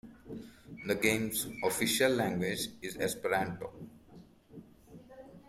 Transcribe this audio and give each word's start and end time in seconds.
The 0.87 0.95
game's 0.95 1.45
"official 1.63 2.09
language" 2.11 2.69
is 2.81 2.95
Esperanto. 2.97 3.71